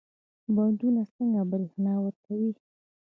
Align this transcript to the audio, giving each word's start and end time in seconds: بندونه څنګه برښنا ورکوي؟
بندونه 0.55 1.01
څنګه 1.13 1.41
برښنا 1.51 1.93
ورکوي؟ 2.03 2.51